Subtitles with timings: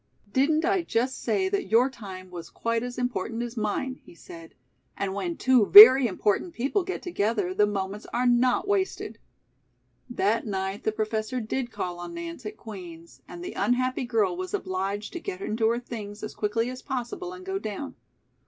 [0.33, 4.55] "Didn't I just say that your time was quite as important as mine?" he said.
[4.97, 9.19] "And when two very important people get together the moments are not wasted."
[10.09, 14.55] That night the Professor did call on Nance at Queen's, and the unhappy girl was
[14.55, 17.93] obliged to get into her things as quickly as possible and go down.